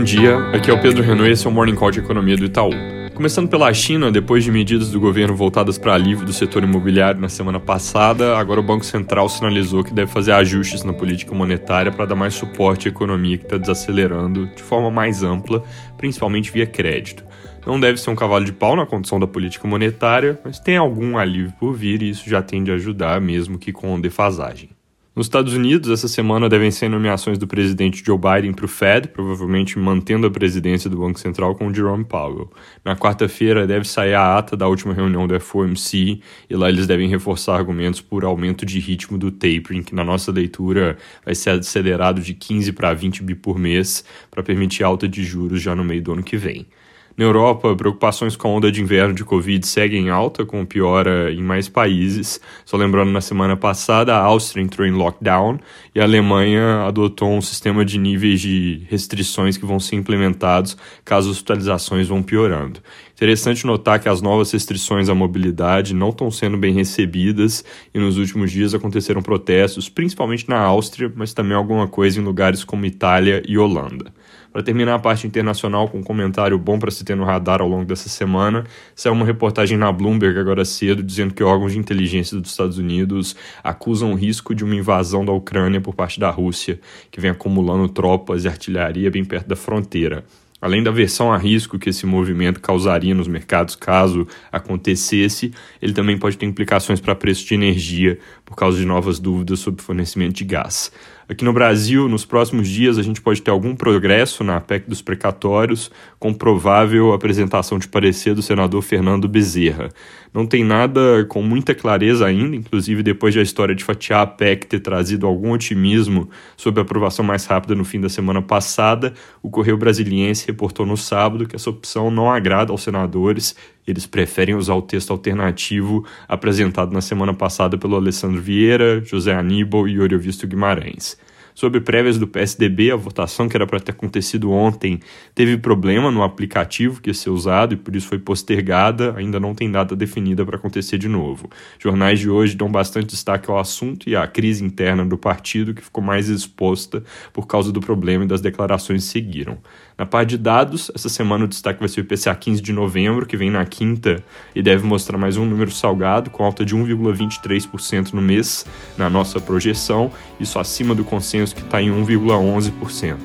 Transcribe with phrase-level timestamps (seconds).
[0.00, 2.34] Bom dia, aqui é o Pedro Renault e esse é o Morning Call de Economia
[2.34, 2.70] do Itaú.
[3.14, 7.28] Começando pela China, depois de medidas do governo voltadas para alívio do setor imobiliário na
[7.28, 12.06] semana passada, agora o Banco Central sinalizou que deve fazer ajustes na política monetária para
[12.06, 15.62] dar mais suporte à economia que está desacelerando de forma mais ampla,
[15.98, 17.22] principalmente via crédito.
[17.66, 21.18] Não deve ser um cavalo de pau na condição da política monetária, mas tem algum
[21.18, 24.70] alívio por vir e isso já tende a ajudar, mesmo que com defasagem.
[25.14, 29.08] Nos Estados Unidos, essa semana devem ser nomeações do presidente Joe Biden para o Fed,
[29.08, 32.48] provavelmente mantendo a presidência do Banco Central com Jerome Powell.
[32.84, 37.08] Na quarta-feira deve sair a ata da última reunião do FOMC e lá eles devem
[37.08, 42.20] reforçar argumentos por aumento de ritmo do tapering, que na nossa leitura vai ser acelerado
[42.20, 46.02] de 15 para 20 bi por mês, para permitir alta de juros já no meio
[46.02, 46.68] do ano que vem.
[47.16, 51.42] Na Europa, preocupações com a onda de inverno de Covid seguem alta, com piora em
[51.42, 52.40] mais países.
[52.64, 55.58] Só lembrando, na semana passada, a Áustria entrou em lockdown
[55.94, 61.28] e a Alemanha adotou um sistema de níveis de restrições que vão ser implementados caso
[61.28, 62.80] as hospitalizações vão piorando.
[63.12, 68.16] Interessante notar que as novas restrições à mobilidade não estão sendo bem recebidas e nos
[68.16, 73.42] últimos dias aconteceram protestos, principalmente na Áustria, mas também alguma coisa em lugares como Itália
[73.46, 74.10] e Holanda.
[74.52, 77.68] Para terminar a parte internacional com um comentário bom para se ter no radar ao
[77.68, 78.64] longo dessa semana,
[78.96, 83.36] saiu uma reportagem na Bloomberg agora cedo dizendo que órgãos de inteligência dos Estados Unidos
[83.62, 86.80] acusam o risco de uma invasão da Ucrânia por parte da Rússia,
[87.12, 90.24] que vem acumulando tropas e artilharia bem perto da fronteira.
[90.60, 96.18] Além da versão a risco que esse movimento causaria nos mercados caso acontecesse, ele também
[96.18, 100.44] pode ter implicações para preço de energia por causa de novas dúvidas sobre fornecimento de
[100.44, 100.92] gás.
[101.30, 105.00] Aqui no Brasil, nos próximos dias, a gente pode ter algum progresso na PEC dos
[105.00, 105.88] precatórios,
[106.18, 109.90] com provável apresentação de parecer do senador Fernando Bezerra.
[110.34, 114.66] Não tem nada com muita clareza ainda, inclusive depois da história de fatiar a PEC
[114.66, 119.48] ter trazido algum otimismo sobre a aprovação mais rápida no fim da semana passada, o
[119.48, 123.56] Correio Brasiliense reportou no sábado que essa opção não agrada aos senadores
[123.86, 129.88] eles preferem usar o texto alternativo apresentado na semana passada pelo Alessandro Vieira, José Aníbal
[129.88, 131.16] e Oriovisto Guimarães.
[131.60, 134.98] Sobre prévias do PSDB, a votação que era para ter acontecido ontem
[135.34, 139.14] teve problema no aplicativo que ia ser usado e por isso foi postergada.
[139.18, 141.50] Ainda não tem data definida para acontecer de novo.
[141.78, 145.82] Jornais de hoje dão bastante destaque ao assunto e à crise interna do partido, que
[145.82, 149.58] ficou mais exposta por causa do problema e das declarações que seguiram.
[149.98, 153.26] Na parte de dados, essa semana o destaque vai ser o IPCA 15 de novembro,
[153.26, 158.14] que vem na quinta e deve mostrar mais um número salgado, com alta de 1,23%
[158.14, 158.64] no mês
[158.96, 160.10] na nossa projeção,
[160.40, 163.16] isso acima do consenso que está em 1,11%.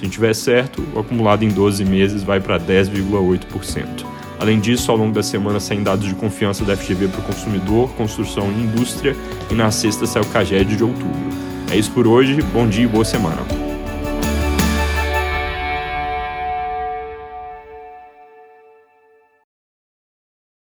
[0.00, 4.06] Se tiver certo, o acumulado em 12 meses vai para 10,8%.
[4.38, 7.90] Além disso, ao longo da semana saem dados de confiança da FGV para o consumidor,
[7.90, 9.14] construção e indústria,
[9.50, 11.30] e na sexta sai o CAGED de outubro.
[11.70, 13.69] É isso por hoje, bom dia e boa semana.